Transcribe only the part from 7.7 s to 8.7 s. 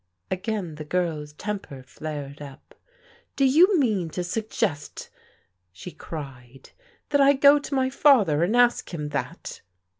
my falJier and